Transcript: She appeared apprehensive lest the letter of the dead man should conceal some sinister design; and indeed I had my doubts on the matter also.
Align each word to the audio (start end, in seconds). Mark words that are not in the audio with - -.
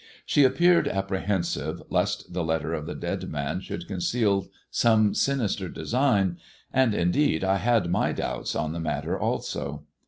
She 0.25 0.43
appeared 0.43 0.87
apprehensive 0.87 1.83
lest 1.91 2.33
the 2.33 2.43
letter 2.43 2.73
of 2.73 2.87
the 2.87 2.95
dead 2.95 3.29
man 3.29 3.61
should 3.61 3.87
conceal 3.87 4.47
some 4.71 5.13
sinister 5.13 5.69
design; 5.69 6.39
and 6.73 6.95
indeed 6.95 7.43
I 7.43 7.57
had 7.57 7.91
my 7.91 8.11
doubts 8.11 8.55
on 8.55 8.73
the 8.73 8.79
matter 8.79 9.15
also. 9.19 9.83